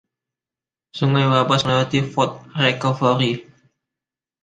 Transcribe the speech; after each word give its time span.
Sungai 0.97 1.25
Wabash 1.31 1.65
melewati 1.65 1.99
Fort 2.11 2.33
Recovery. 2.61 3.31